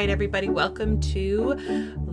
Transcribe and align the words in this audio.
right, 0.00 0.08
everybody, 0.08 0.48
welcome 0.48 0.98
to 0.98 1.54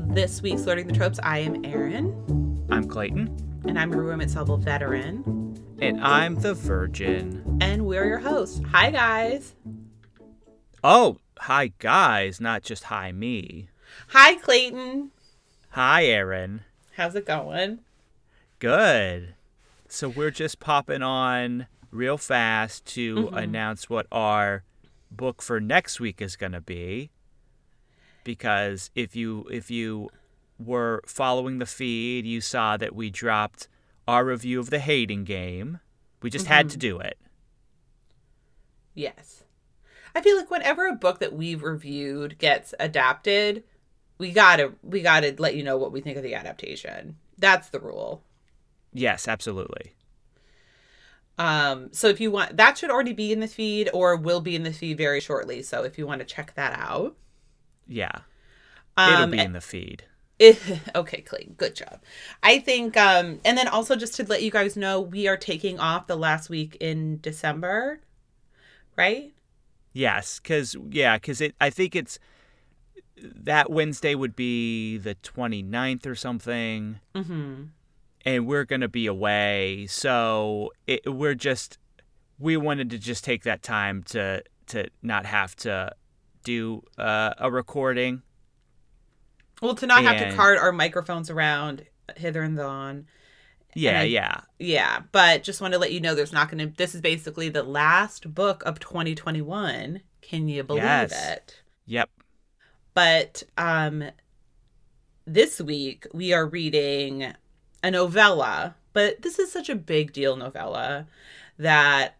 this 0.10 0.42
week's 0.42 0.66
Learning 0.66 0.88
the 0.88 0.94
Tropes. 0.94 1.21
I 1.24 1.38
am 1.38 1.63
Erin. 1.63 2.68
I'm 2.70 2.86
Clayton. 2.86 3.62
And 3.66 3.79
I'm 3.79 3.94
a 3.94 4.02
room 4.02 4.20
itself 4.20 4.50
veteran. 4.60 5.57
And 5.82 6.04
I'm 6.04 6.36
the 6.36 6.54
Virgin. 6.54 7.60
And 7.62 7.86
we're 7.86 8.05
your 8.05 8.18
hosts. 8.18 8.60
Hi, 8.73 8.92
guys. 8.92 9.55
Oh, 10.84 11.20
hi, 11.39 11.71
guys, 11.79 12.42
not 12.42 12.61
just 12.61 12.84
hi, 12.84 13.14
me. 13.14 13.70
Hi, 14.10 14.36
Clayton. 14.36 15.11
Hi, 15.69 16.04
Erin. 16.07 16.64
How's 16.97 17.15
it 17.15 17.25
going? 17.25 17.79
Good. 18.60 19.36
So 19.88 20.10
we're 20.10 20.32
just 20.32 20.60
popping 20.60 21.04
on 21.04 21.68
real 21.89 22.18
fast 22.18 22.86
to 22.88 23.15
mm-hmm. 23.15 23.38
announce 23.38 23.89
what 23.89 24.07
our 24.11 24.65
book 25.10 25.42
for 25.42 25.61
next 25.61 26.01
week 26.01 26.21
is 26.21 26.36
going 26.36 26.51
to 26.51 26.60
be 26.60 27.11
because 28.27 28.91
if 28.93 29.15
you 29.15 29.47
if 29.49 29.71
you 29.71 30.09
were 30.59 31.01
following 31.07 31.59
the 31.59 31.65
feed 31.65 32.25
you 32.25 32.41
saw 32.41 32.75
that 32.75 32.94
we 32.94 33.09
dropped 33.09 33.69
our 34.05 34.25
review 34.25 34.59
of 34.59 34.69
the 34.69 34.80
hating 34.80 35.23
game. 35.23 35.80
We 36.22 36.30
just 36.30 36.45
mm-hmm. 36.45 36.53
had 36.53 36.69
to 36.72 36.77
do 36.77 37.00
it. 37.00 37.17
Yes. 38.94 39.44
I 40.13 40.22
feel 40.22 40.36
like 40.36 40.52
whenever 40.52 40.88
a 40.88 40.94
book 40.94 41.19
that 41.19 41.33
we've 41.33 41.63
reviewed 41.63 42.38
gets 42.38 42.73
adapted 42.80 43.63
we 44.17 44.31
gotta 44.31 44.73
we 44.83 45.02
gotta 45.02 45.33
let 45.38 45.55
you 45.55 45.64
know 45.64 45.78
what 45.78 45.91
we 45.91 46.02
think 46.02 46.17
of 46.17 46.23
the 46.23 46.36
adaptation. 46.36 47.16
That's 47.38 47.69
the 47.69 47.80
rule. 47.80 48.23
Yes 48.94 49.28
absolutely. 49.28 49.94
Um, 51.38 51.94
so 51.94 52.08
if 52.08 52.19
you 52.19 52.31
want, 52.31 52.58
that 52.58 52.78
should 52.78 52.89
already 52.89 53.14
be 53.14 53.31
in 53.31 53.39
the 53.39 53.47
feed 53.47 53.89
or 53.94 54.16
will 54.16 54.41
be 54.41 54.55
in 54.55 54.64
the 54.64 54.73
feed 54.73 54.97
very 54.97 55.19
shortly. 55.22 55.61
So 55.61 55.83
if 55.83 55.97
you 55.97 56.08
want 56.08 56.19
to 56.19 56.25
check 56.25 56.55
that 56.55 56.78
out, 56.78 57.16
yeah, 57.88 58.20
it'll 58.98 59.24
um, 59.24 59.32
be 59.32 59.40
in 59.40 59.54
the 59.54 59.62
feed. 59.62 60.04
It, 60.40 60.60
okay, 60.96 61.22
Clayton, 61.22 61.56
good 61.58 61.76
job. 61.76 62.02
I 62.44 62.60
think, 62.60 62.96
um, 62.98 63.40
and 63.44 63.58
then 63.58 63.68
also 63.68 63.96
just 63.96 64.16
to 64.16 64.24
let 64.26 64.44
you 64.44 64.52
guys 64.52 64.78
know, 64.78 65.02
we 65.02 65.28
are 65.28 65.38
taking 65.38 65.80
off 65.80 66.08
the 66.08 66.16
last 66.16 66.50
week 66.50 66.78
in 66.80 67.20
December, 67.22 68.00
right? 68.96 69.34
Yes, 69.94 70.40
because 70.40 70.76
yeah, 70.90 71.18
because 71.18 71.42
it. 71.42 71.56
I 71.60 71.70
think 71.70 71.96
it's 71.96 72.20
that 73.18 73.72
Wednesday 73.72 74.14
would 74.14 74.36
be 74.36 74.98
the 74.98 75.16
29th 75.16 76.06
or 76.06 76.14
something. 76.14 77.00
Mm-hmm 77.16 77.64
and 78.28 78.46
we're 78.46 78.66
going 78.66 78.82
to 78.82 78.90
be 78.90 79.08
away. 79.08 79.88
So 79.90 80.74
it, 80.86 81.02
we're 81.12 81.34
just 81.34 81.78
we 82.38 82.58
wanted 82.58 82.90
to 82.90 83.00
just 83.00 83.24
take 83.24 83.44
that 83.44 83.64
time 83.64 84.04
to 84.08 84.44
to 84.68 84.90
not 85.02 85.26
have 85.26 85.56
to 85.56 85.94
do 86.48 86.81
uh, 86.98 87.34
a 87.38 87.52
recording. 87.52 88.22
Well, 89.62 89.76
to 89.76 89.86
not 89.86 90.00
and, 90.00 90.08
have 90.08 90.30
to 90.30 90.36
cart 90.36 90.58
our 90.58 90.72
microphones 90.72 91.30
around 91.30 91.86
hither 92.16 92.42
and 92.42 92.58
thon. 92.58 93.06
Yeah, 93.76 94.02
I, 94.02 94.03
yeah. 94.03 94.42
Yeah, 94.58 95.02
but 95.12 95.44
just 95.44 95.59
want 95.59 95.73
to 95.73 95.80
let 95.80 95.92
you 95.92 96.00
know 96.00 96.16
there's 96.16 96.31
not 96.31 96.50
going 96.50 96.59
to 96.59 96.78
this 96.78 96.95
is 96.95 97.02
basically 97.02 97.50
the 97.50 97.64
last 97.64 98.34
book 98.34 98.64
of 98.66 98.80
2021. 98.80 100.02
Can 100.22 100.48
you 100.48 100.64
believe 100.64 100.84
yes. 100.84 101.31
it? 101.34 101.62
Yep. 101.86 102.09
But 102.94 103.44
um 103.58 104.06
this 105.25 105.59
week 105.59 106.08
we 106.14 106.31
are 106.34 106.48
reading 106.48 107.34
a 107.84 107.92
novella, 107.92 108.75
but 108.94 109.22
this 109.22 109.38
is 109.38 109.52
such 109.52 109.70
a 109.70 109.75
big 109.75 110.14
deal 110.14 110.38
novella 110.38 111.08
that 111.59 112.16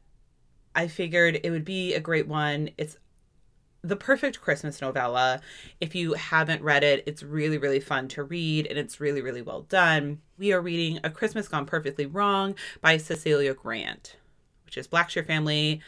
I 0.76 0.88
figured 0.88 1.40
it 1.44 1.50
would 1.50 1.66
be 1.66 1.94
a 1.94 2.00
great 2.00 2.28
one. 2.28 2.70
It's 2.78 2.98
the 3.88 3.96
perfect 3.96 4.42
Christmas 4.42 4.82
novella. 4.82 5.42
If 5.80 5.96
you 5.96 6.14
haven't 6.14 6.62
read 6.62 6.84
it, 6.84 7.04
it's 7.06 7.24
really, 7.24 7.58
really 7.58 7.80
fun 7.80 8.08
to 8.10 8.24
read 8.24 8.68
and 8.68 8.78
it's 8.78 9.00
really, 9.00 9.22
really 9.22 9.42
well 9.42 9.62
done. 9.62 10.22
We 10.38 10.52
are 10.54 10.62
reading 10.62 11.00
A 11.04 11.10
Christmas 11.10 11.48
Gone 11.48 11.66
Perfectly 11.66 12.06
Wrong 12.06 12.56
by 12.82 12.98
Cecilia 12.98 13.54
Grant, 13.54 14.18
which 14.66 14.78
is 14.78 14.88
Blackshear 14.88 15.26
Family 15.26 15.82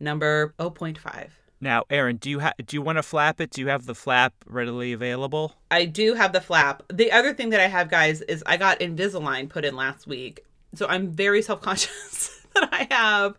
number 0.00 0.54
0.5. 0.58 1.30
Now, 1.60 1.84
Erin, 1.88 2.16
do 2.16 2.28
you 2.28 2.40
ha- 2.40 2.52
do 2.64 2.76
you 2.76 2.82
want 2.82 2.98
to 2.98 3.02
flap 3.02 3.40
it? 3.40 3.50
Do 3.50 3.60
you 3.60 3.68
have 3.68 3.86
the 3.86 3.94
flap 3.94 4.34
readily 4.46 4.92
available? 4.92 5.54
I 5.70 5.86
do 5.86 6.14
have 6.14 6.32
the 6.32 6.40
flap. 6.40 6.82
The 6.92 7.10
other 7.10 7.32
thing 7.32 7.50
that 7.50 7.60
I 7.60 7.68
have, 7.68 7.88
guys, 7.88 8.20
is 8.22 8.42
I 8.44 8.56
got 8.56 8.80
Invisalign 8.80 9.48
put 9.48 9.64
in 9.64 9.74
last 9.74 10.06
week, 10.06 10.44
so 10.74 10.86
I'm 10.88 11.08
very 11.08 11.40
self 11.48 11.62
conscious 11.62 12.46
that 12.54 12.68
I 12.72 12.86
have 12.90 13.36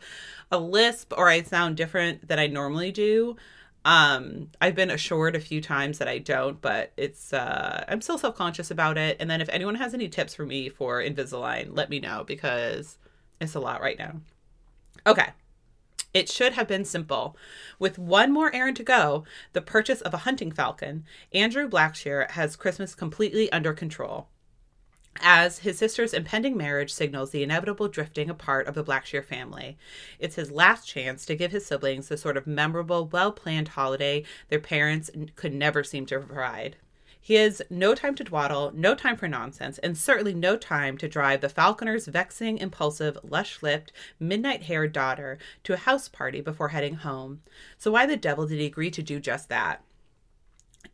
a 0.51 0.57
lisp 0.57 1.13
or 1.17 1.27
I 1.27 1.43
sound 1.43 1.77
different 1.77 2.27
than 2.27 2.39
I 2.39 2.47
normally 2.47 2.91
do. 2.91 3.35
Um, 3.85 4.49
I've 4.59 4.73
been 4.73 4.89
assured 4.89 5.35
a 5.35 5.39
few 5.39 5.61
times 5.61 5.99
that 5.99 6.07
I 6.07 6.17
don't, 6.17 6.59
but 6.59 6.91
it's 6.97 7.31
uh, 7.31 7.85
I'm 7.87 8.01
still 8.01 8.17
self 8.17 8.35
conscious 8.35 8.71
about 8.71 8.97
it. 8.97 9.15
And 9.19 9.29
then 9.29 9.41
if 9.41 9.49
anyone 9.49 9.75
has 9.75 9.93
any 9.93 10.09
tips 10.09 10.33
for 10.33 10.45
me 10.45 10.69
for 10.69 11.01
Invisalign, 11.01 11.69
let 11.71 11.91
me 11.91 11.99
know 11.99 12.23
because 12.25 12.97
it's 13.39 13.53
a 13.53 13.59
lot 13.59 13.81
right 13.81 13.99
now. 13.99 14.19
Okay. 15.05 15.29
It 16.15 16.29
should 16.29 16.53
have 16.53 16.67
been 16.67 16.85
simple. 16.85 17.37
With 17.77 17.99
one 17.99 18.31
more 18.31 18.53
errand 18.55 18.77
to 18.77 18.83
go, 18.83 19.25
the 19.53 19.61
purchase 19.61 20.01
of 20.01 20.13
a 20.13 20.19
hunting 20.19 20.51
falcon, 20.51 21.03
Andrew 21.33 21.69
Blackshear 21.69 22.31
has 22.31 22.55
Christmas 22.55 22.95
completely 22.95 23.51
under 23.51 23.73
control. 23.73 24.29
As 25.21 25.59
his 25.59 25.77
sister's 25.77 26.13
impending 26.13 26.57
marriage 26.57 26.93
signals 26.93 27.31
the 27.31 27.41
inevitable 27.41 27.87
drifting 27.87 28.29
apart 28.29 28.67
of 28.67 28.75
the 28.75 28.83
Blackshear 28.83 29.23
family, 29.23 29.77
it's 30.19 30.35
his 30.35 30.51
last 30.51 30.87
chance 30.87 31.25
to 31.25 31.35
give 31.35 31.51
his 31.51 31.65
siblings 31.65 32.09
the 32.09 32.17
sort 32.17 32.35
of 32.35 32.45
memorable, 32.45 33.07
well 33.07 33.31
planned 33.31 33.69
holiday 33.69 34.23
their 34.49 34.59
parents 34.59 35.09
could 35.35 35.53
never 35.53 35.83
seem 35.83 36.05
to 36.07 36.19
provide. 36.19 36.75
He 37.25 37.35
has 37.35 37.61
no 37.71 37.95
time 37.95 38.13
to 38.15 38.23
dawdle, 38.23 38.71
no 38.75 38.93
time 38.93 39.17
for 39.17 39.27
nonsense, 39.27 39.79
and 39.79 39.97
certainly 39.97 40.35
no 40.35 40.57
time 40.57 40.95
to 40.99 41.07
drive 41.07 41.41
the 41.41 41.49
falconer's 41.49 42.05
vexing, 42.05 42.59
impulsive, 42.59 43.17
lush 43.23 43.63
lipped, 43.63 43.91
midnight 44.19 44.63
haired 44.63 44.91
daughter 44.91 45.39
to 45.63 45.73
a 45.73 45.77
house 45.77 46.07
party 46.07 46.39
before 46.39 46.67
heading 46.67 46.95
home. 46.97 47.41
So, 47.79 47.89
why 47.89 48.05
the 48.05 48.15
devil 48.15 48.45
did 48.45 48.59
he 48.59 48.67
agree 48.67 48.91
to 48.91 49.01
do 49.01 49.19
just 49.19 49.49
that? 49.49 49.81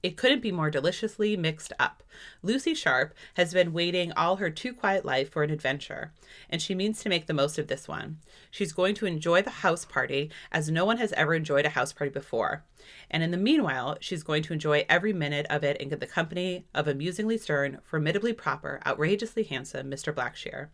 It 0.03 0.17
couldn't 0.17 0.41
be 0.41 0.51
more 0.51 0.71
deliciously 0.71 1.37
mixed 1.37 1.73
up. 1.79 2.03
Lucy 2.41 2.73
Sharp 2.73 3.13
has 3.35 3.53
been 3.53 3.73
waiting 3.73 4.11
all 4.13 4.37
her 4.37 4.49
too 4.49 4.73
quiet 4.73 5.05
life 5.05 5.29
for 5.29 5.43
an 5.43 5.51
adventure, 5.51 6.11
and 6.49 6.61
she 6.61 6.73
means 6.73 7.01
to 7.01 7.09
make 7.09 7.27
the 7.27 7.33
most 7.33 7.59
of 7.59 7.67
this 7.67 7.87
one. 7.87 8.17
She's 8.49 8.73
going 8.73 8.95
to 8.95 9.05
enjoy 9.05 9.41
the 9.41 9.49
house 9.49 9.85
party 9.85 10.31
as 10.51 10.71
no 10.71 10.85
one 10.85 10.97
has 10.97 11.13
ever 11.13 11.33
enjoyed 11.33 11.65
a 11.65 11.69
house 11.69 11.93
party 11.93 12.11
before. 12.11 12.63
And 13.11 13.21
in 13.21 13.31
the 13.31 13.37
meanwhile, 13.37 13.97
she's 14.01 14.23
going 14.23 14.41
to 14.43 14.53
enjoy 14.53 14.85
every 14.89 15.13
minute 15.13 15.45
of 15.49 15.63
it 15.63 15.77
in 15.77 15.89
the 15.89 16.07
company 16.07 16.65
of 16.73 16.87
amusingly 16.87 17.37
stern, 17.37 17.79
formidably 17.83 18.33
proper, 18.33 18.81
outrageously 18.85 19.43
handsome 19.43 19.89
Mr. 19.91 20.13
Blackshear. 20.13 20.69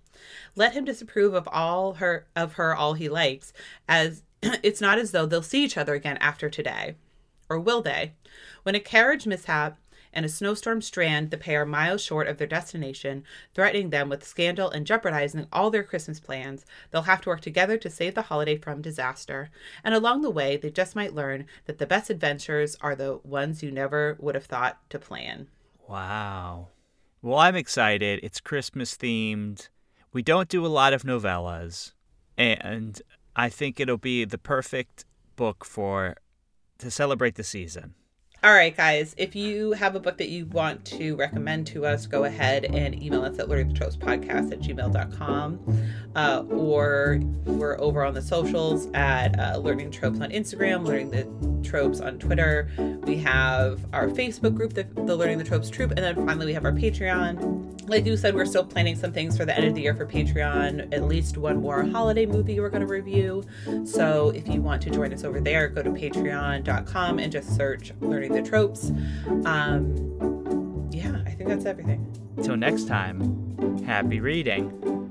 Let 0.56 0.74
him 0.74 0.86
disapprove 0.86 1.34
of 1.34 1.50
all 1.52 1.96
her 1.96 2.28
of 2.36 2.54
her 2.54 2.76
all 2.76 2.94
he 2.94 3.10
likes, 3.10 3.52
as 3.90 4.24
it's 4.42 4.82
not 4.82 5.00
as 5.00 5.12
though 5.12 5.26
they'll 5.26 5.42
see 5.42 5.64
each 5.64 5.78
other 5.78 5.94
again 5.94 6.18
after 6.18 6.50
today. 6.50 6.96
Or 7.50 7.60
will 7.60 7.82
they? 7.82 8.14
When 8.64 8.76
a 8.76 8.80
carriage 8.80 9.26
mishap 9.26 9.78
and 10.14 10.26
a 10.26 10.30
snowstorm 10.30 10.82
strand 10.82 11.32
the 11.32 11.38
pair 11.38 11.66
miles 11.66 12.02
short 12.02 12.28
of 12.28 12.38
their 12.38 12.48
destination, 12.48 13.24
threatening 13.54 13.90
them 13.90 14.10
with 14.10 14.26
scandal 14.26 14.70
and 14.70 14.86
jeopardizing 14.86 15.48
all 15.52 15.70
their 15.70 15.84
Christmas 15.84 16.20
plans, 16.20 16.66
they'll 16.90 17.04
have 17.04 17.22
to 17.22 17.30
work 17.30 17.42
together 17.42 17.78
to 17.78 17.90
save 17.90 18.16
the 18.16 18.24
holiday 18.24 18.58
from 18.58 18.82
disaster. 18.82 19.50
And 19.84 19.94
along 19.94 20.22
the 20.22 20.30
way, 20.30 20.58
they 20.58 20.72
just 20.72 20.96
might 20.96 21.14
learn 21.14 21.46
that 21.66 21.78
the 21.78 21.86
best 21.86 22.10
adventures 22.10 22.76
are 22.82 22.96
the 22.96 23.20
ones 23.24 23.62
you 23.62 23.72
never 23.72 24.18
would 24.20 24.36
have 24.36 24.46
thought 24.46 24.80
to 24.90 25.00
plan. 25.00 25.48
Wow. 25.88 26.70
Well, 27.22 27.38
I'm 27.38 27.56
excited. 27.56 28.20
It's 28.24 28.40
Christmas 28.40 28.96
themed. 28.96 29.70
We 30.14 30.22
don't 30.22 30.50
do 30.50 30.66
a 30.66 30.68
lot 30.68 30.94
of 30.94 31.04
novellas, 31.04 31.94
and 32.38 33.02
I 33.36 33.50
think 33.50 33.80
it'll 33.80 33.98
be 33.98 34.26
the 34.26 34.38
perfect 34.38 35.06
book 35.36 35.64
for 35.64 36.16
to 36.80 36.92
celebrate 36.92 37.36
the 37.36 37.44
season. 37.44 37.94
All 38.44 38.54
right, 38.54 38.76
guys, 38.78 39.16
if 39.18 39.36
you 39.36 39.72
have 39.72 39.96
a 39.96 40.00
book 40.00 40.20
that 40.20 40.30
you 40.30 40.46
want 40.46 40.86
to 40.86 41.16
recommend 41.16 41.66
to 41.68 41.88
us, 41.88 42.06
go 42.06 42.26
ahead 42.26 42.66
and 42.66 43.02
email 43.02 43.24
us 43.24 43.40
at 43.40 43.48
learningthetropes.podcast 43.48 44.52
at 44.52 44.60
gmail.com. 44.60 45.90
Uh, 46.16 46.44
or 46.52 47.20
we're 47.46 47.80
over 47.82 48.06
on 48.06 48.14
the 48.14 48.22
socials 48.22 48.90
at 48.94 49.40
uh, 49.40 49.58
Learning 49.58 49.90
Tropes 49.90 50.22
on 50.22 50.30
Instagram, 50.30 50.86
Learning 50.86 51.10
the 51.10 51.68
Tropes 51.68 52.00
on 52.00 52.20
Twitter. 52.20 52.70
We 53.06 53.18
have 53.18 53.84
our 53.92 54.08
Facebook 54.08 54.54
group, 54.54 54.74
the, 54.74 54.84
the 54.84 55.16
Learning 55.16 55.40
the 55.40 55.44
Tropes 55.44 55.72
Troop, 55.72 55.90
and 55.92 56.00
then 56.00 56.16
finally 56.16 56.46
we 56.46 56.54
have 56.54 56.64
our 56.66 56.72
Patreon. 56.72 57.77
Like 57.88 58.06
you 58.06 58.18
said, 58.18 58.36
we're 58.36 58.46
still 58.46 58.66
planning 58.66 58.98
some 58.98 59.14
things 59.14 59.38
for 59.38 59.46
the 59.46 59.56
end 59.56 59.66
of 59.66 59.74
the 59.74 59.82
year 59.82 59.96
for 59.96 60.06
Patreon, 60.06 60.94
at 60.94 61.04
least 61.04 61.38
one 61.38 61.62
more 61.62 61.84
holiday 61.84 62.26
movie 62.26 62.60
we're 62.60 62.70
going 62.70 62.86
to 62.86 62.88
review. 62.88 63.44
So 63.86 64.30
if 64.30 64.48
you 64.48 64.62
want 64.62 64.82
to 64.84 64.90
join 64.90 65.14
us 65.14 65.24
over 65.24 65.40
there, 65.40 65.70
go 65.70 65.84
to 65.84 65.92
patreon.com 65.92 67.20
and 67.20 67.32
just 67.32 67.56
search 67.56 67.94
Learning 68.02 68.34
the 68.34 68.42
Tropes. 68.42 68.92
Um, 69.46 70.90
yeah, 70.92 71.22
I 71.26 71.32
think 71.32 71.48
that's 71.48 71.66
everything. 71.66 72.06
Till 72.44 72.58
next 72.58 72.88
time, 72.88 73.84
happy 73.86 74.20
reading. 74.20 75.07